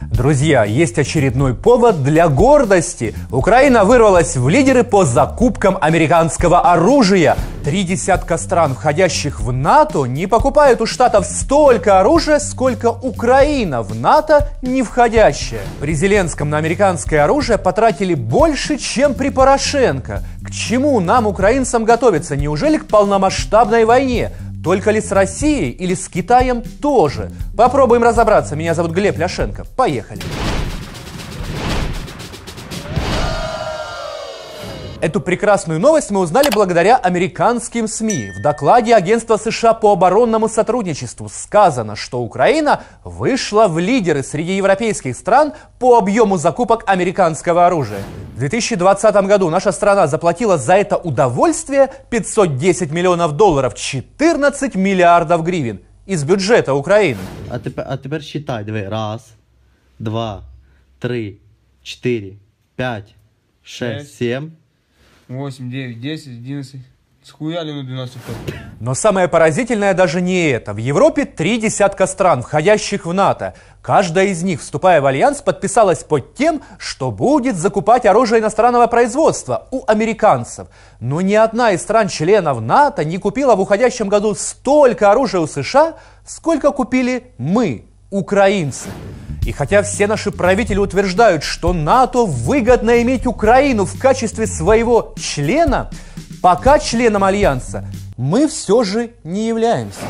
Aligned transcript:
Друзья, 0.00 0.64
есть 0.64 0.98
очередной 0.98 1.54
повод 1.54 2.02
для 2.02 2.28
гордости. 2.28 3.14
Украина 3.30 3.84
вырвалась 3.84 4.36
в 4.36 4.48
лидеры 4.48 4.84
по 4.84 5.04
закупкам 5.04 5.78
американского 5.80 6.60
оружия. 6.60 7.36
Три 7.64 7.82
десятка 7.84 8.36
стран, 8.36 8.74
входящих 8.74 9.40
в 9.40 9.50
НАТО, 9.50 10.04
не 10.04 10.26
покупают 10.26 10.82
у 10.82 10.86
Штатов 10.86 11.24
столько 11.24 12.00
оружия, 12.00 12.38
сколько 12.38 12.88
Украина 12.90 13.82
в 13.82 13.94
НАТО 13.94 14.48
не 14.60 14.82
входящая. 14.82 15.62
При 15.80 15.94
Зеленском 15.94 16.50
на 16.50 16.58
американское 16.58 17.24
оружие 17.24 17.56
потратили 17.56 18.14
больше, 18.14 18.76
чем 18.76 19.14
при 19.14 19.30
Порошенко. 19.30 20.22
К 20.44 20.50
чему 20.50 21.00
нам, 21.00 21.26
украинцам, 21.26 21.84
готовиться? 21.84 22.36
Неужели 22.36 22.76
к 22.76 22.86
полномасштабной 22.86 23.86
войне? 23.86 24.32
Только 24.64 24.90
ли 24.90 25.00
с 25.02 25.12
Россией 25.12 25.70
или 25.72 25.92
с 25.92 26.08
Китаем 26.08 26.62
тоже? 26.62 27.30
Попробуем 27.54 28.02
разобраться. 28.02 28.56
Меня 28.56 28.72
зовут 28.72 28.92
Глеб 28.92 29.18
Ляшенко. 29.18 29.64
Поехали. 29.76 30.22
Эту 35.04 35.20
прекрасную 35.20 35.78
новость 35.80 36.10
мы 36.10 36.20
узнали 36.20 36.48
благодаря 36.48 36.96
американским 36.96 37.88
СМИ. 37.88 38.30
В 38.38 38.40
докладе 38.40 38.94
Агентства 38.94 39.36
США 39.36 39.74
по 39.74 39.92
оборонному 39.92 40.48
сотрудничеству 40.48 41.28
сказано, 41.28 41.94
что 41.94 42.22
Украина 42.22 42.82
вышла 43.04 43.68
в 43.68 43.78
лидеры 43.78 44.22
среди 44.22 44.56
европейских 44.56 45.14
стран 45.14 45.52
по 45.78 45.98
объему 45.98 46.38
закупок 46.38 46.84
американского 46.86 47.66
оружия. 47.66 48.02
В 48.34 48.38
2020 48.38 49.14
году 49.26 49.50
наша 49.50 49.72
страна 49.72 50.06
заплатила 50.06 50.56
за 50.56 50.72
это 50.72 50.96
удовольствие 50.96 51.92
510 52.08 52.90
миллионов 52.90 53.32
долларов, 53.32 53.74
14 53.74 54.74
миллиардов 54.74 55.44
гривен 55.44 55.82
из 56.06 56.24
бюджета 56.24 56.72
Украины. 56.72 57.20
А 57.50 57.58
тепер, 57.58 57.84
а 57.86 57.98
тепер 57.98 58.22
считай, 58.22 58.64
диви. 58.64 58.84
Раз, 58.84 59.34
два, 59.98 60.44
три, 60.98 61.42
чотири, 61.82 62.38
п'ять, 62.74 63.14
шесть, 63.62 64.16
Шесть. 64.16 64.63
Сім. 65.26 65.36
8, 65.36 65.70
9, 65.70 66.00
10, 66.00 66.26
11. 66.28 66.80
Схуяли 67.22 67.72
на 67.72 67.82
12 67.82 68.16
тонн. 68.26 68.36
Но 68.80 68.94
самое 68.94 69.28
поразительное 69.28 69.94
даже 69.94 70.20
не 70.20 70.50
это. 70.50 70.74
В 70.74 70.76
Европе 70.76 71.24
три 71.24 71.58
десятка 71.58 72.06
стран, 72.06 72.42
входящих 72.42 73.06
в 73.06 73.14
НАТО. 73.14 73.54
Каждая 73.80 74.26
из 74.26 74.42
них, 74.42 74.60
вступая 74.60 75.00
в 75.00 75.06
альянс, 75.06 75.40
подписалась 75.40 76.04
под 76.04 76.34
тем, 76.34 76.60
что 76.78 77.10
будет 77.10 77.56
закупать 77.56 78.04
оружие 78.04 78.40
иностранного 78.40 78.88
производства 78.88 79.68
у 79.70 79.84
американцев. 79.86 80.68
Но 81.00 81.22
ни 81.22 81.32
одна 81.34 81.72
из 81.72 81.80
стран-членов 81.80 82.60
НАТО 82.60 83.04
не 83.04 83.16
купила 83.16 83.54
в 83.56 83.60
уходящем 83.60 84.08
году 84.08 84.34
столько 84.34 85.10
оружия 85.10 85.40
у 85.40 85.46
США, 85.46 85.94
сколько 86.26 86.72
купили 86.72 87.32
мы, 87.38 87.86
украинцы. 88.10 88.90
И 89.44 89.52
хотя 89.52 89.82
все 89.82 90.06
наши 90.06 90.30
правители 90.30 90.78
утверждают, 90.78 91.42
что 91.42 91.72
НАТО 91.72 92.24
выгодно 92.24 93.02
иметь 93.02 93.26
Украину 93.26 93.84
в 93.84 93.98
качестве 93.98 94.46
своего 94.46 95.14
члена, 95.18 95.90
пока 96.40 96.78
членом 96.78 97.24
Альянса 97.24 97.86
мы 98.16 98.48
все 98.48 98.84
же 98.84 99.10
не 99.22 99.48
являемся. 99.48 100.00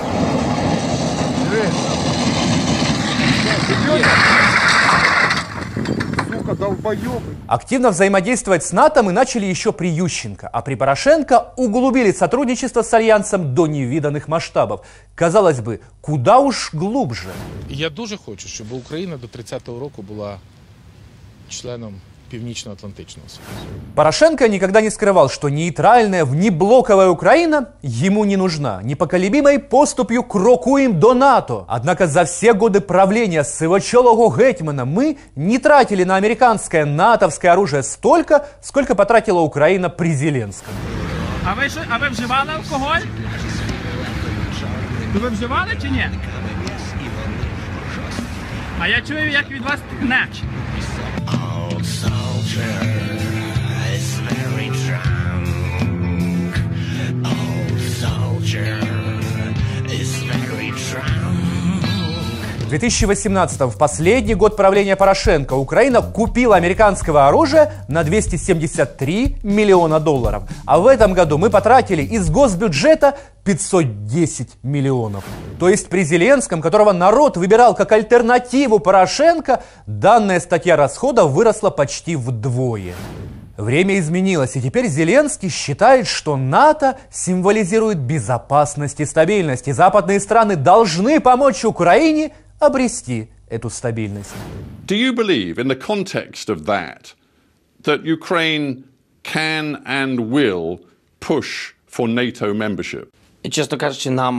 Сука, 6.45 6.55
долбоёбы. 6.57 7.37
Активно 7.47 7.91
взаимодействовать 7.91 8.65
с 8.65 8.73
НАТО 8.73 9.03
мы 9.03 9.13
начали 9.13 9.47
еще 9.47 9.73
при 9.73 9.89
Ющенко, 9.89 10.49
а 10.49 10.61
при 10.63 10.75
Порошенко 10.75 11.53
углубили 11.57 12.13
сотрудничество 12.13 12.83
с 12.83 12.93
Альянсом 12.93 13.55
до 13.55 13.67
невиданных 13.67 14.29
масштабов. 14.29 14.85
Казалось 15.15 15.61
бы, 15.61 15.81
куда 16.01 16.39
уж 16.39 16.71
глубже. 16.75 17.31
Я 17.69 17.91
дуже 17.91 18.17
хочу, 18.17 18.49
щоб 18.49 18.73
Україна 18.73 19.17
до 19.17 19.27
30-го 19.27 19.81
року 19.81 20.03
була 20.03 20.39
членом 21.49 21.95
Північно-Атлантичного 22.34 23.30
Союзу. 23.30 23.70
Порошенко 23.96 24.48
никогда 24.48 24.82
не 24.82 24.90
скрывал, 24.90 25.30
что 25.30 25.50
нейтральная, 25.50 26.26
внеблоковая 26.26 27.10
Украина 27.10 27.66
ему 27.82 28.26
не 28.26 28.38
нужна. 28.38 28.82
Непоколебимой 28.84 29.60
поступью 29.60 30.24
крокуем 30.24 31.00
до 31.00 31.14
НАТО. 31.14 31.66
Однако 31.68 32.08
за 32.08 32.24
все 32.24 32.54
годы 32.54 32.82
правления 32.82 33.44
сивочолого 33.44 34.30
Гетьмана 34.38 34.86
мы 34.86 35.18
не 35.36 35.58
тратили 35.58 36.04
на 36.04 36.16
американское 36.18 36.86
натовское 36.86 37.52
оружие 37.52 37.84
столько, 37.84 38.46
сколько 38.62 38.96
потратила 38.96 39.42
Украина 39.42 39.90
при 39.90 40.14
Зеленском. 40.14 40.74
А 41.46 41.54
ви 41.54 41.70
що, 41.70 41.80
а 41.90 41.98
ви 41.98 42.10
вживали 42.10 42.50
алкоголь? 42.58 43.02
То 45.14 45.20
ви 45.20 45.30
вживали 45.30 45.72
чи 45.82 45.90
ні? 45.90 46.10
А 48.82 48.88
я 48.88 49.02
чую, 49.02 49.32
як 49.32 49.52
від 49.52 49.62
вас 49.62 49.80
тхне. 49.90 50.28
soldier. 51.85 53.54
В 62.65 62.69
2018 62.71 63.61
в 63.61 63.77
последний 63.77 64.35
год 64.35 64.57
правления 64.57 64.97
Порошенко 64.97 65.53
Украина 65.53 66.01
купила 66.01 66.57
американского 66.57 67.29
оружия 67.29 67.73
на 67.89 68.03
273 68.05 69.41
миллиона 69.43 70.01
долларов. 70.01 70.45
А 70.65 70.79
в 70.79 70.87
этом 70.87 71.13
году 71.13 71.37
мы 71.37 71.51
потратили 71.51 72.03
из 72.03 72.31
госбюджета 72.31 73.19
510 73.45 74.49
миллионов. 74.63 75.25
То 75.61 75.69
есть 75.69 75.91
при 75.91 76.05
Зеленском, 76.05 76.63
которого 76.63 76.93
народ 76.93 77.37
выбирал 77.37 77.75
как 77.75 77.93
альтернативу 77.93 78.79
Порошенко, 78.79 79.63
данная 79.87 80.41
статья 80.41 80.77
расходов 80.77 81.33
выросла 81.33 81.69
почти 81.69 82.17
вдвое. 82.17 82.95
Время 83.59 84.01
изменилось, 84.01 84.57
и 84.57 84.63
теперь 84.63 84.89
Зеленский 84.89 85.49
считает, 85.49 86.09
что 86.09 86.37
НАТО 86.37 86.97
символизирует 87.13 87.99
безопасность 87.99 88.99
и 88.99 89.05
стабильность, 89.05 89.69
и 89.69 89.73
западные 89.73 90.19
страны 90.19 90.57
должны 90.57 91.21
помочь 91.21 91.65
Украине 91.65 92.33
обрести 92.64 93.30
эту 93.50 93.70
стабильность. 93.70 94.34
Do 94.86 94.96
you 94.96 95.14
believe, 95.14 95.60
in 95.60 95.68
the 95.68 95.76
context 95.76 96.50
of 96.50 96.66
that, 96.66 97.14
that 97.84 98.04
Ukraine 98.04 98.84
can 99.24 99.82
and 99.86 100.32
will 100.32 100.80
push 101.20 101.74
for 101.86 102.08
NATO 102.08 102.54
membership? 102.54 103.14
Чесно 103.51 103.79
кажучи, 103.79 104.11
нам 104.11 104.35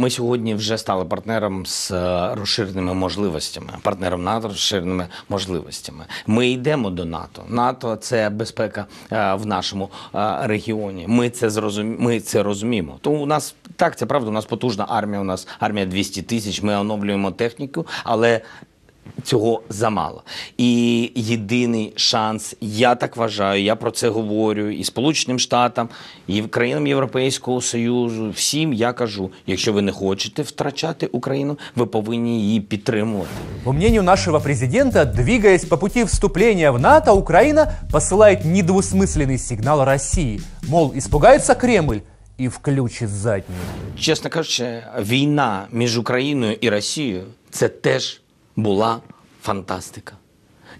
ми 0.00 0.10
сьогодні 0.10 0.54
вже 0.54 0.78
стали 0.78 1.04
партнером 1.04 1.66
з 1.66 1.90
е, 1.90 2.34
розширеними 2.34 2.94
можливостями, 2.94 3.68
партнером 3.82 4.24
НАТО 4.24 4.48
з 4.48 4.50
розширеними 4.50 5.06
можливостями. 5.28 6.04
Ми 6.26 6.48
йдемо 6.48 6.90
до 6.90 7.04
НАТО. 7.04 7.44
НАТО 7.48 7.96
це 7.96 8.30
безпека 8.30 8.86
е, 9.12 9.34
в 9.34 9.46
нашому 9.46 9.90
е, 10.14 10.38
регіоні. 10.42 11.04
Ми 11.08 11.30
це 11.30 11.50
зрозумі... 11.50 11.96
ми 11.98 12.20
це 12.20 12.42
розуміємо. 12.42 12.98
Тому 13.00 13.22
у 13.22 13.26
нас 13.26 13.54
так 13.76 13.96
це 13.96 14.06
правда. 14.06 14.28
У 14.28 14.32
нас 14.32 14.44
потужна 14.44 14.86
армія. 14.88 15.20
У 15.20 15.24
нас 15.24 15.48
армія 15.58 15.86
200 15.86 16.22
тисяч. 16.22 16.62
Ми 16.62 16.76
оновлюємо 16.76 17.30
техніку, 17.30 17.86
але 18.04 18.40
Цього 19.23 19.61
замало. 19.69 20.23
І 20.57 21.11
єдиний 21.15 21.93
шанс, 21.95 22.55
я 22.61 22.95
так 22.95 23.17
вважаю, 23.17 23.63
я 23.63 23.75
про 23.75 23.91
це 23.91 24.09
говорю 24.09 24.69
і 24.69 24.83
Сполученим 24.83 25.39
Штатам, 25.39 25.89
і 26.27 26.41
країнам 26.41 26.87
Європейського 26.87 27.61
Союзу. 27.61 28.29
Всім 28.29 28.73
я 28.73 28.93
кажу: 28.93 29.31
якщо 29.47 29.73
ви 29.73 29.81
не 29.81 29.91
хочете 29.91 30.41
втрачати 30.41 31.07
Україну, 31.07 31.57
ви 31.75 31.85
повинні 31.85 32.41
її 32.41 32.61
підтримувати. 32.61 33.29
По 33.63 33.73
мнению 33.73 34.03
нашего 34.03 34.39
президента, 34.39 35.05
двигаясь 35.05 35.65
по 35.65 35.77
пути 35.77 36.03
вступления 36.03 36.71
в 36.71 36.79
НАТО, 36.79 37.13
Украина 37.13 37.73
посылает 37.91 38.45
недвусмысленный 38.45 39.37
сигнал 39.37 39.85
России. 39.85 40.41
Мол, 40.67 40.93
испугается 40.95 41.55
Кремль 41.55 42.01
и 42.39 42.47
включит 42.47 43.09
заднюю. 43.09 43.61
Чесно 43.99 44.29
кажучи, 44.29 44.83
війна 44.99 45.67
між 45.71 45.97
Україною 45.97 46.57
і 46.61 46.69
Росією 46.69 47.23
це 47.49 47.67
теж 47.69 48.21
була 48.62 49.00
фантастика. 49.42 50.12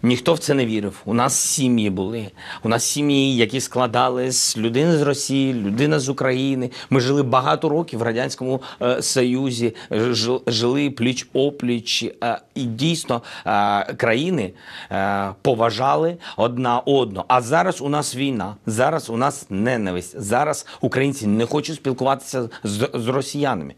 Ніхто 0.03 0.35
в 0.35 0.38
це 0.38 0.55
не 0.55 0.67
вірив. 0.67 1.00
У 1.05 1.15
нас 1.15 1.35
сім'ї 1.35 1.91
були. 1.91 2.31
У 2.62 2.69
нас 2.69 2.85
сім'ї, 2.85 3.37
які 3.37 3.61
складались 3.61 4.37
з 4.37 4.59
людини 4.59 4.97
з 4.99 5.03
Росії, 5.03 5.55
людина 5.55 5.99
з 5.99 6.09
України. 6.09 6.71
Ми 6.91 7.00
жили 7.00 7.23
багато 7.23 7.69
років 7.69 7.99
в 7.99 8.03
радянському 8.03 8.62
е, 8.82 9.03
Союзі, 9.03 9.75
жил- 9.91 10.43
жили 10.47 10.91
пліч 10.91 11.29
опліч, 11.32 12.03
е, 12.03 12.41
і 12.55 12.65
дійсно 12.65 13.23
е, 13.47 13.94
країни 13.94 14.53
е, 14.91 15.31
поважали 15.43 16.17
одна 16.37 16.79
одну. 16.79 17.25
А 17.29 17.41
зараз 17.43 17.81
у 17.81 17.88
нас 17.88 18.17
війна, 18.17 18.56
зараз 18.67 19.11
у 19.11 19.17
нас 19.17 19.47
ненависть. 19.50 20.21
Зараз 20.21 20.67
українці 20.81 21.26
не 21.26 21.47
хочуть 21.47 21.76
спілкуватися 21.76 22.49
з, 22.65 22.88
з 22.94 23.09
росіянами. 23.09 23.75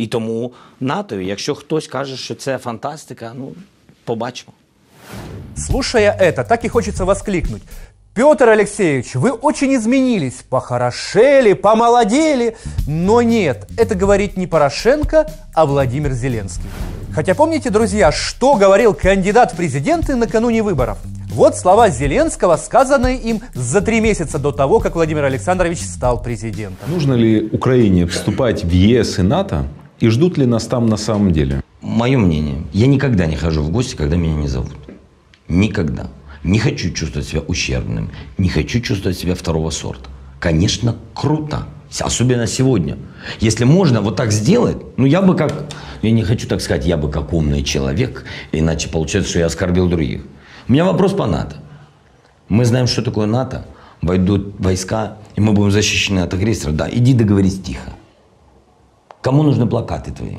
І 0.00 0.06
тому 0.06 0.52
НАТО, 0.80 1.20
якщо 1.20 1.54
хтось 1.54 1.86
каже, 1.86 2.16
що 2.16 2.34
це 2.34 2.58
фантастика, 2.58 3.32
ну 3.34 3.52
побачимо. 4.04 4.52
Слушая 5.56 6.16
это, 6.20 6.48
так 6.48 6.64
и 6.64 6.68
хочется 6.68 7.04
воскликнуть. 7.04 7.62
Петр 8.14 8.48
Алексеевич, 8.48 9.14
вы 9.14 9.30
очень 9.30 9.74
изменились, 9.74 10.42
похорошели, 10.48 11.52
помолодели. 11.54 12.56
Но 12.86 13.22
нет, 13.22 13.66
это 13.76 13.94
говорит 13.94 14.36
не 14.36 14.46
Порошенко, 14.46 15.26
а 15.54 15.64
Владимир 15.64 16.12
Зеленский. 16.12 16.70
Хотя 17.14 17.34
помните, 17.34 17.70
друзья, 17.70 18.10
что 18.10 18.54
говорил 18.54 18.94
кандидат 18.94 19.52
в 19.52 19.56
президенты 19.56 20.16
накануне 20.16 20.62
выборов? 20.62 20.96
Вот 21.34 21.56
слова 21.56 21.90
Зеленского, 21.90 22.56
сказанные 22.56 23.16
им 23.16 23.40
за 23.54 23.80
три 23.80 24.00
месяца 24.00 24.38
до 24.38 24.50
того, 24.52 24.80
как 24.80 24.94
Владимир 24.94 25.24
Александрович 25.24 25.80
стал 25.80 26.22
президентом. 26.22 26.90
Нужно 26.90 27.14
ли 27.14 27.48
Украине 27.52 28.06
вступать 28.06 28.64
в 28.64 28.70
ЕС 28.70 29.18
и 29.18 29.22
НАТО? 29.22 29.66
И 30.00 30.08
ждут 30.08 30.38
ли 30.38 30.46
нас 30.46 30.66
там 30.66 30.86
на 30.86 30.96
самом 30.96 31.30
деле? 31.30 31.62
Мое 31.82 32.18
мнение, 32.18 32.62
я 32.72 32.86
никогда 32.86 33.26
не 33.26 33.36
хожу 33.36 33.62
в 33.62 33.70
гости, 33.70 33.96
когда 33.96 34.16
меня 34.16 34.34
не 34.34 34.48
зовут. 34.48 34.72
Никогда. 35.46 36.08
Не 36.42 36.58
хочу 36.58 36.90
чувствовать 36.92 37.28
себя 37.28 37.42
ущербным, 37.42 38.10
не 38.38 38.48
хочу 38.48 38.80
чувствовать 38.80 39.18
себя 39.18 39.34
второго 39.34 39.68
сорта. 39.68 40.08
Конечно, 40.38 40.96
круто. 41.14 41.66
Особенно 41.98 42.46
сегодня. 42.46 42.96
Если 43.40 43.64
можно 43.64 44.00
вот 44.00 44.16
так 44.16 44.32
сделать, 44.32 44.78
ну 44.96 45.04
я 45.04 45.20
бы 45.20 45.36
как, 45.36 45.66
я 46.00 46.10
не 46.12 46.22
хочу 46.22 46.48
так 46.48 46.62
сказать, 46.62 46.86
я 46.86 46.96
бы 46.96 47.10
как 47.10 47.32
умный 47.34 47.62
человек, 47.62 48.24
иначе 48.52 48.88
получается, 48.88 49.30
что 49.30 49.40
я 49.40 49.46
оскорбил 49.46 49.88
других. 49.88 50.22
У 50.66 50.72
меня 50.72 50.86
вопрос 50.86 51.12
по 51.12 51.26
НАТО. 51.26 51.56
Мы 52.48 52.64
знаем, 52.64 52.86
что 52.86 53.02
такое 53.02 53.26
НАТО. 53.26 53.66
Войдут 54.00 54.54
войска, 54.58 55.18
и 55.36 55.42
мы 55.42 55.52
будем 55.52 55.72
защищены 55.72 56.20
от 56.20 56.32
агрессора. 56.32 56.72
Да, 56.72 56.88
иди 56.90 57.12
договорись 57.12 57.60
тихо. 57.60 57.90
Кому 59.22 59.42
нужны 59.42 59.66
плакаты 59.66 60.12
твои? 60.12 60.36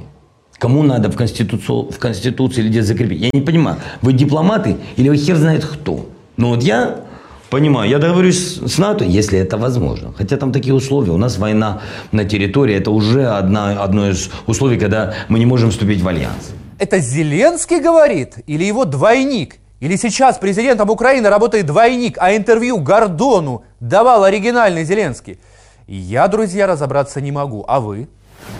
Кому 0.57 0.83
надо 0.83 1.09
в, 1.09 1.15
конституцию, 1.15 1.91
в 1.91 1.99
Конституции 1.99 2.61
или 2.61 2.69
где 2.69 2.81
закрепить? 2.81 3.21
Я 3.21 3.29
не 3.33 3.41
понимаю, 3.41 3.77
вы 4.01 4.13
дипломаты 4.13 4.77
или 4.95 5.09
вы 5.09 5.17
хер 5.17 5.35
знает 5.35 5.65
кто? 5.65 6.05
Ну 6.37 6.49
вот 6.49 6.63
я 6.63 7.01
понимаю, 7.49 7.89
я 7.89 7.99
договорюсь 7.99 8.57
с 8.57 8.77
НАТО, 8.77 9.03
если 9.03 9.37
это 9.37 9.57
возможно. 9.57 10.13
Хотя 10.17 10.37
там 10.37 10.51
такие 10.51 10.73
условия. 10.73 11.11
У 11.11 11.17
нас 11.17 11.37
война 11.37 11.81
на 12.11 12.25
территории, 12.25 12.75
это 12.75 12.91
уже 12.91 13.27
одна, 13.27 13.83
одно 13.83 14.09
из 14.09 14.29
условий, 14.47 14.79
когда 14.79 15.13
мы 15.29 15.39
не 15.39 15.45
можем 15.45 15.69
вступить 15.69 16.01
в 16.01 16.07
альянс. 16.07 16.53
Это 16.79 16.99
Зеленский 16.99 17.79
говорит 17.79 18.35
или 18.47 18.63
его 18.63 18.85
двойник? 18.85 19.57
Или 19.79 19.95
сейчас 19.95 20.37
президентом 20.37 20.89
Украины 20.89 21.29
работает 21.29 21.65
двойник, 21.65 22.17
а 22.19 22.35
интервью 22.35 22.77
Гордону 22.77 23.63
давал 23.79 24.23
оригинальный 24.23 24.83
Зеленский? 24.83 25.39
Я, 25.87 26.27
друзья, 26.27 26.67
разобраться 26.67 27.19
не 27.19 27.31
могу. 27.31 27.65
А 27.67 27.79
вы? 27.79 28.07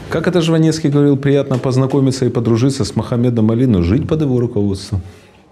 Как 0.09 0.27
это 0.27 0.41
Жванецкий 0.41 0.89
говорил, 0.89 1.17
приятно 1.17 1.57
познакомиться 1.57 2.25
и 2.25 2.29
подружиться 2.29 2.83
с 2.83 2.95
Мохаммедом 2.95 3.49
Али, 3.51 3.65
но 3.65 3.81
жить 3.81 4.07
под 4.07 4.21
его 4.21 4.39
руководством. 4.39 5.01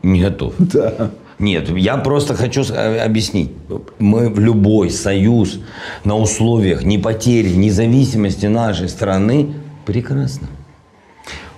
Не 0.03 0.21
готов. 0.21 0.53
Да. 0.59 1.11
Нет, 1.39 1.69
я 1.69 1.95
просто 1.95 2.35
хочу 2.35 2.63
э, 2.63 2.99
объяснить. 2.99 3.51
Мы 3.97 4.29
в 4.29 4.39
любой 4.39 4.89
союз 4.89 5.59
на 6.03 6.17
условиях 6.17 6.83
ни 6.83 6.97
потери 6.97 7.55
независимости 7.55 8.47
нашей 8.47 8.89
страны 8.89 9.53
прекрасно. 9.85 10.49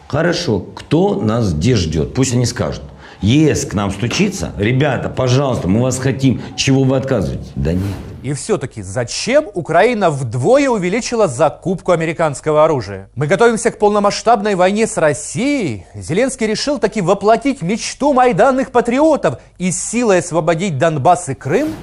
Хорошо, 0.08 0.60
кто 0.60 1.16
нас 1.16 1.54
где 1.56 1.76
ждет? 1.76 2.14
Пусть 2.14 2.34
они 2.36 2.46
скажут. 2.46 2.84
ЕС 3.22 3.66
к 3.66 3.74
нам 3.74 3.92
стучится, 3.92 4.52
ребята, 4.58 5.10
пожалуйста, 5.10 5.68
мы 5.68 5.82
вас 5.82 6.00
хотим. 6.00 6.42
Чего 6.56 6.84
вы 6.84 6.98
отказываете? 6.98 7.52
Да 7.56 7.74
нет. 7.74 7.96
И 8.24 8.34
все-таки 8.34 8.82
зачем 8.82 9.48
Украина 9.54 10.10
вдвое 10.12 10.70
увеличила 10.70 11.28
закупку 11.28 11.92
американского 11.92 12.64
оружия? 12.64 13.10
Мы 13.16 13.28
готовимся 13.28 13.72
к 13.72 13.80
полномасштабной 13.80 14.56
войне 14.56 14.86
с 14.86 14.98
Россией. 14.98 15.86
Зеленский 15.96 16.48
решил 16.48 16.78
таки 16.78 17.02
воплотить 17.02 17.62
мечту 17.62 18.14
майданных 18.14 18.72
патриотов 18.72 19.40
и 19.58 19.72
силой 19.72 20.20
освободить 20.20 20.78
Донбасс 20.78 21.30
и 21.30 21.34
Крым? 21.36 21.74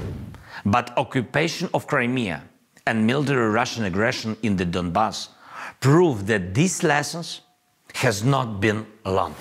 But 0.64 0.90
occupation 0.96 1.70
of 1.73 1.87
Crimea 1.87 2.40
and 2.85 3.06
military 3.06 3.49
Russian 3.49 3.85
aggression 3.85 4.37
in 4.43 4.56
the 4.56 4.64
Donbass 4.64 5.29
prove 5.81 6.26
that 6.26 6.55
these 6.55 6.82
lessons 6.82 7.43
has 7.94 8.25
not 8.25 8.61
been 8.61 8.85
learned. 9.04 9.34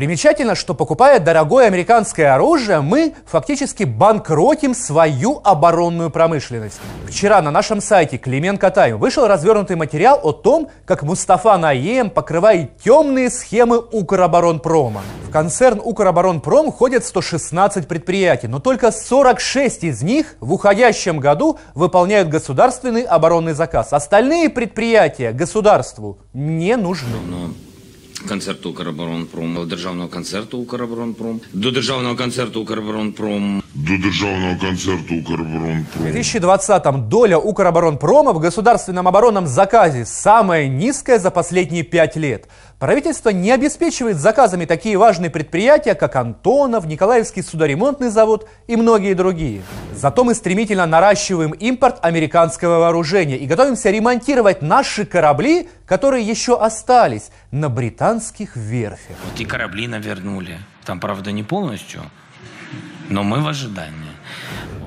Примечательно, 0.00 0.54
что 0.54 0.72
покупая 0.72 1.18
дорогое 1.18 1.66
американское 1.66 2.34
оружие, 2.34 2.80
мы 2.80 3.14
фактически 3.26 3.84
банкротим 3.84 4.74
свою 4.74 5.42
оборонную 5.44 6.08
промышленность. 6.08 6.80
Вчера 7.06 7.42
на 7.42 7.50
нашем 7.50 7.82
сайте 7.82 8.16
Клименко 8.16 8.70
Тайм 8.70 8.98
вышел 8.98 9.26
развернутый 9.26 9.76
материал 9.76 10.18
о 10.22 10.32
том, 10.32 10.70
как 10.86 11.02
Мустафа 11.02 11.58
Наем 11.58 12.08
покрывает 12.08 12.78
темные 12.78 13.28
схемы 13.28 13.78
Укроборонпрома. 13.78 15.02
В 15.28 15.30
концерн 15.30 15.82
Укроборонпром 15.84 16.72
входят 16.72 17.04
116 17.04 17.86
предприятий, 17.86 18.46
но 18.46 18.58
только 18.58 18.92
46 18.92 19.84
из 19.84 20.02
них 20.02 20.36
в 20.40 20.52
уходящем 20.54 21.18
году 21.18 21.58
выполняют 21.74 22.30
государственный 22.30 23.02
оборонный 23.02 23.52
заказ. 23.52 23.92
Остальные 23.92 24.48
предприятия 24.48 25.32
государству 25.32 26.20
не 26.32 26.76
нужны. 26.76 27.18
Концерту 28.28 28.70
Укроборонпром, 28.70 29.54
до 29.54 29.64
державного 29.64 30.08
концерту 30.08 30.58
Укроборонпром, 30.58 31.40
до 31.52 31.70
державного 31.70 32.16
концерту 32.16 32.60
Укроборонпром. 32.60 33.62
До 33.74 33.96
державного 33.96 34.58
концерту 34.58 35.14
Укроборонпром. 35.14 35.86
В 35.94 36.06
2020-м 36.06 37.08
доля 37.08 37.38
Укроборонпрома 37.38 38.32
в 38.32 38.40
государственном 38.40 39.08
оборонном 39.08 39.46
заказе 39.46 40.04
самая 40.04 40.68
низкая 40.68 41.18
за 41.18 41.30
последние 41.30 41.82
пять 41.82 42.16
лет. 42.16 42.48
Правительство 42.80 43.28
не 43.28 43.50
обеспечивает 43.50 44.16
заказами 44.16 44.64
такие 44.64 44.96
важные 44.96 45.28
предприятия, 45.28 45.94
как 45.94 46.16
Антонов, 46.16 46.86
Николаевский 46.86 47.42
судоремонтный 47.42 48.08
завод 48.08 48.48
и 48.68 48.76
многие 48.76 49.12
другие. 49.12 49.60
Зато 49.94 50.24
мы 50.24 50.34
стремительно 50.34 50.86
наращиваем 50.86 51.50
импорт 51.50 51.98
американского 52.00 52.78
вооружения 52.78 53.36
и 53.36 53.44
готовимся 53.46 53.90
ремонтировать 53.90 54.62
наши 54.62 55.04
корабли, 55.04 55.68
которые 55.84 56.26
еще 56.26 56.58
остались 56.58 57.30
на 57.50 57.68
британских 57.68 58.56
верфях. 58.56 59.16
Вот 59.30 59.38
и 59.38 59.44
корабли 59.44 59.86
навернули. 59.86 60.58
Там, 60.86 61.00
правда, 61.00 61.32
не 61.32 61.42
полностью, 61.42 62.00
но 63.10 63.22
мы 63.22 63.42
в 63.42 63.46
ожидании. 63.46 64.16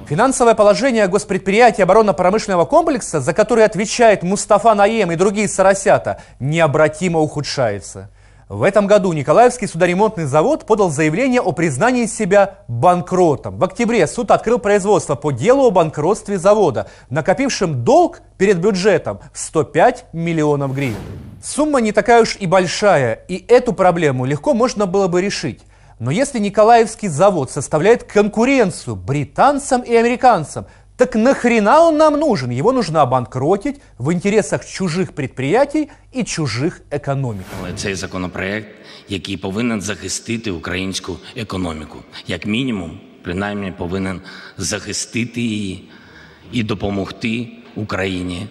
Финансовое 0.08 0.54
положение 0.54 1.08
госпредприятия 1.08 1.84
оборонно-промышленного 1.84 2.66
комплекса, 2.66 3.22
за 3.22 3.34
который 3.34 3.64
отвечает 3.64 4.22
Мустафа 4.22 4.76
Наем 4.76 5.12
и 5.12 5.16
другие 5.16 5.48
соросята, 5.48 6.22
необратимо 6.40 7.20
ухудшается. 7.20 8.10
В 8.50 8.64
этом 8.64 8.86
году 8.86 9.14
Николаевский 9.14 9.68
судоремонтный 9.68 10.26
завод 10.26 10.66
подал 10.66 10.90
заявление 10.90 11.40
о 11.40 11.54
признании 11.54 12.06
себя 12.06 12.60
банкротом. 12.68 13.58
В 13.58 13.64
октябре 13.64 14.06
суд 14.06 14.32
открыл 14.32 14.60
производство 14.60 15.16
по 15.16 15.32
делу 15.32 15.68
о 15.68 15.72
банкротстве 15.72 16.38
завода, 16.38 16.88
накопившим 17.10 17.86
долг 17.86 18.22
перед 18.38 18.60
бюджетом 18.60 19.22
в 19.32 19.40
105 19.40 20.08
миллионов 20.12 20.76
гривен. 20.76 20.98
Сумма 21.42 21.80
не 21.80 21.94
такая 21.94 22.22
уж 22.22 22.36
и 22.38 22.46
большая, 22.46 23.14
и 23.28 23.44
эту 23.48 23.72
проблему 23.72 24.26
легко 24.26 24.54
можно 24.54 24.86
было 24.86 25.08
бы 25.08 25.22
решить. 25.22 25.62
Но 26.03 26.11
если 26.11 26.39
Николаевский 26.39 27.09
завод 27.09 27.51
составляет 27.51 28.03
конкуренцию 28.05 28.97
британцам 28.97 29.83
и 29.83 29.95
американцам, 29.95 30.67
так 30.97 31.15
нахрена 31.15 31.81
он 31.81 31.97
нам 31.97 32.19
нужен? 32.19 32.51
Его 32.51 32.73
нужно 32.73 33.03
обанкротить 33.03 33.81
в 33.99 34.13
интересах 34.13 34.67
чужих 34.67 35.13
предприятий 35.13 35.89
і 36.13 36.25
чужих 36.25 36.81
економік. 36.91 37.45
Але 37.61 37.73
цей 37.73 37.95
законопроект, 37.95 38.69
який 39.09 39.37
повинен 39.37 39.81
захистити 39.81 40.51
українську 40.51 41.17
економіку, 41.37 41.99
як 42.27 42.47
мінімум, 42.47 43.01
принаймні 43.23 43.73
повинен 43.73 44.21
захистити 44.57 45.41
її 45.41 45.89
і 46.53 46.63
допомогти 46.63 47.49
Україні 47.77 48.47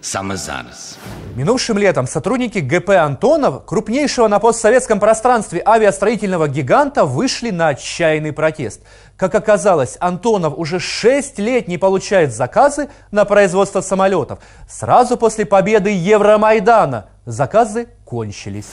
саме 0.00 0.36
зараз. 0.36 0.98
Минувшим 1.36 1.78
летом 1.78 2.06
сотрудники 2.06 2.58
ГП 2.58 2.90
«Антонов», 2.90 3.64
крупнейшего 3.64 4.28
на 4.28 4.38
постсоветском 4.38 5.00
пространстве 5.00 5.62
авиастроительного 5.64 6.48
гиганта, 6.48 7.04
вышли 7.04 7.50
на 7.50 7.68
отчаянный 7.68 8.32
протест. 8.32 8.80
Как 9.16 9.34
оказалось, 9.34 9.96
Антонов 10.00 10.54
уже 10.56 10.80
6 10.80 11.38
лет 11.38 11.68
не 11.68 11.78
получает 11.78 12.32
заказы 12.32 12.88
на 13.10 13.24
производство 13.24 13.80
самолетов. 13.80 14.38
Сразу 14.68 15.16
после 15.16 15.44
победы 15.44 15.90
Евромайдана 15.90 17.06
заказы 17.26 17.88
кончились. 18.10 18.66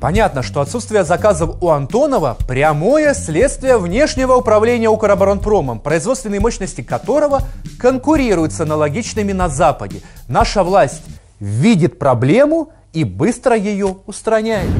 Понятно, 0.00 0.42
что 0.42 0.60
отсутствие 0.60 1.04
заказов 1.04 1.62
у 1.62 1.68
Антонова– 1.68 2.36
прямое 2.48 3.14
следствие 3.14 3.78
внешнего 3.78 4.34
управления 4.34 4.88
Укроборонпромом, 4.88 5.78
производственные 5.78 6.40
мощности 6.40 6.80
которого 6.82 7.42
конкурируют 7.78 8.52
с 8.52 8.60
аналогичными 8.60 9.30
на 9.30 9.48
Западе. 9.48 10.02
Наша 10.26 10.64
власть 10.64 11.02
видит 11.38 12.00
проблему 12.00 12.72
и 12.92 13.04
быстро 13.04 13.56
ее 13.56 13.98
устраняет. 14.06 14.70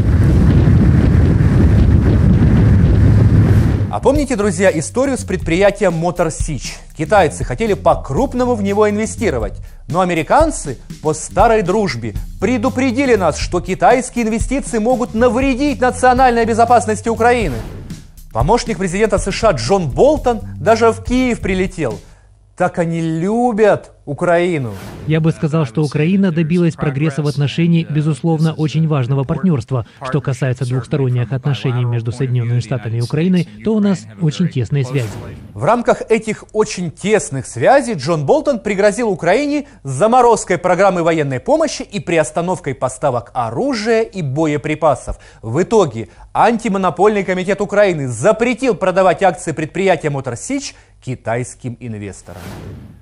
Помните, 4.03 4.35
друзья, 4.35 4.71
историю 4.71 5.19
с 5.19 5.25
предприятием 5.25 5.93
Motor 5.93 6.29
Sich? 6.29 6.79
Китайцы 6.97 7.45
хотели 7.45 7.75
по-крупному 7.75 8.55
в 8.55 8.63
него 8.63 8.89
инвестировать, 8.89 9.61
но 9.89 10.01
американцы 10.01 10.79
по 11.03 11.13
старой 11.13 11.61
дружбе 11.61 12.15
предупредили 12.41 13.17
нас, 13.17 13.37
что 13.37 13.61
китайские 13.61 14.25
инвестиции 14.25 14.79
могут 14.79 15.13
навредить 15.13 15.83
национальной 15.83 16.47
безопасности 16.47 17.11
Украины. 17.11 17.57
Помощник 18.33 18.79
президента 18.79 19.19
США 19.19 19.51
Джон 19.51 19.91
Болтон 19.91 20.41
даже 20.59 20.93
в 20.93 21.05
Киев 21.05 21.41
прилетел. 21.41 22.01
Так 22.57 22.79
они 22.79 23.03
любят 23.03 23.93
Украину. 24.11 24.75
Я 25.07 25.21
бы 25.21 25.31
сказал, 25.31 25.65
что 25.67 25.85
Украина 25.85 26.33
добилась 26.33 26.75
прогресса 26.75 27.23
в 27.23 27.29
отношении, 27.29 27.87
безусловно, 27.89 28.55
очень 28.55 28.89
важного 28.89 29.23
партнерства. 29.23 29.87
Что 30.03 30.21
касается 30.21 30.67
двухсторонних 30.67 31.33
отношений 31.33 31.85
между 31.85 32.11
Соединенными 32.11 32.59
Штатами 32.59 32.99
и 32.99 33.03
Украиной, 33.03 33.49
то 33.65 33.73
у 33.73 33.79
нас 33.79 34.09
очень 34.21 34.49
тесные 34.49 34.85
связи. 34.85 35.07
В 35.55 35.63
рамках 35.63 36.03
этих 36.11 36.45
очень 36.53 36.91
тесных 36.91 37.47
связей 37.47 37.95
Джон 37.95 38.27
Болтон 38.27 38.59
пригрозил 38.59 39.09
Украине 39.09 39.69
заморозкой 39.85 40.59
программы 40.59 41.05
военной 41.05 41.39
помощи 41.39 41.83
и 41.83 42.01
приостановкой 42.01 42.75
поставок 42.75 43.31
оружия 43.33 44.03
и 44.03 44.23
боеприпасов. 44.23 45.21
В 45.41 45.63
итоге 45.63 46.09
антимонопольный 46.35 47.23
комитет 47.23 47.61
Украины 47.61 48.09
запретил 48.09 48.75
продавать 48.75 49.23
акции 49.23 49.53
предприятия 49.53 50.11
Мотор 50.11 50.35
Сич 50.35 50.75
китайским 51.01 51.77
инвесторам. 51.79 52.43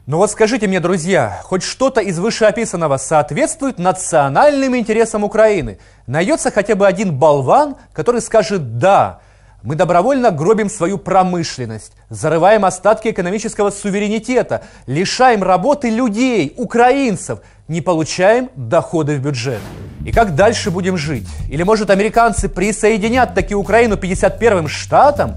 Но 0.09 0.17
вот 0.17 0.31
скажите 0.31 0.67
мне, 0.67 0.81
друзья, 0.81 1.39
хоть 1.45 1.63
что-то 1.63 2.01
из 2.01 2.19
вышеописанного 2.19 2.97
соответствует 2.97 3.79
национальным 3.79 4.75
интересам 4.75 5.23
Украины? 5.23 5.77
Найдется 6.07 6.51
хотя 6.51 6.77
бы 6.77 6.87
один 6.87 7.15
болван, 7.15 7.77
который 7.93 8.23
скажет 8.23 8.79
«да», 8.79 9.21
мы 9.63 9.75
добровольно 9.75 10.31
гробим 10.31 10.71
свою 10.71 10.97
промышленность, 10.97 11.93
зарываем 12.09 12.65
остатки 12.65 13.09
экономического 13.09 13.69
суверенитета, 13.69 14.63
лишаем 14.87 15.43
работы 15.43 15.91
людей, 15.91 16.55
украинцев, 16.57 17.41
не 17.67 17.83
получаем 17.83 18.49
доходы 18.57 19.17
в 19.17 19.21
бюджет. 19.21 19.61
И 20.07 20.13
как 20.13 20.35
дальше 20.35 20.71
будем 20.71 20.97
жить? 20.97 21.29
Или, 21.51 21.65
может, 21.65 21.91
американцы 21.91 22.49
присоединят 22.49 23.35
таки 23.35 23.55
Украину 23.55 23.97
51-м 23.97 24.69
штатам? 24.69 25.37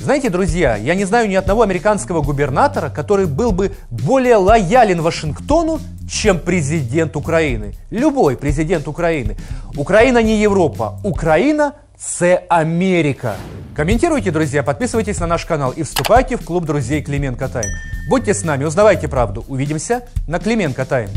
Знаете, 0.00 0.30
друзья, 0.30 0.76
я 0.76 0.94
не 0.94 1.04
знаю 1.04 1.28
ни 1.28 1.34
одного 1.34 1.62
американского 1.62 2.22
губернатора, 2.22 2.88
который 2.88 3.26
был 3.26 3.50
бы 3.52 3.72
более 3.90 4.36
лоялен 4.36 5.02
Вашингтону, 5.02 5.80
чем 6.08 6.38
президент 6.38 7.16
Украины. 7.16 7.74
Любой 7.90 8.36
президент 8.36 8.86
Украины. 8.86 9.36
Украина 9.76 10.22
не 10.22 10.40
Европа. 10.40 11.00
Украина– 11.02 11.72
це 11.98 12.42
Америка. 12.48 13.34
Комментируйте, 13.74 14.30
друзья, 14.30 14.62
подписывайтесь 14.62 15.20
на 15.20 15.26
наш 15.26 15.44
канал 15.44 15.72
и 15.76 15.82
вступайте 15.82 16.36
в 16.36 16.44
клуб 16.44 16.64
друзей 16.64 17.02
Клименко 17.02 17.48
Тайм. 17.48 17.70
Будьте 18.08 18.34
с 18.34 18.44
нами, 18.44 18.64
узнавайте 18.64 19.08
правду. 19.08 19.44
Увидимся 19.48 20.02
на 20.28 20.38
Клименко 20.38 20.84
Тайм. 20.84 21.08